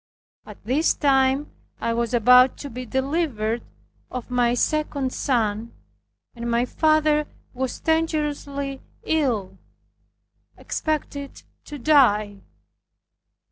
[0.47, 3.61] At this time I was about to be delivered
[4.09, 5.73] of my second son,
[6.33, 9.59] and my father was dangerously ill,
[10.57, 12.39] expected to die.